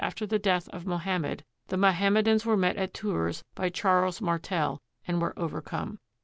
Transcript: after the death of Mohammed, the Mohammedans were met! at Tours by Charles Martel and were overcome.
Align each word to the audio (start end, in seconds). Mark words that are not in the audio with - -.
after 0.03 0.25
the 0.25 0.39
death 0.39 0.67
of 0.69 0.83
Mohammed, 0.83 1.43
the 1.67 1.77
Mohammedans 1.77 2.43
were 2.43 2.57
met! 2.57 2.75
at 2.75 2.91
Tours 2.91 3.43
by 3.53 3.69
Charles 3.69 4.19
Martel 4.19 4.81
and 5.07 5.21
were 5.21 5.37
overcome. 5.37 5.99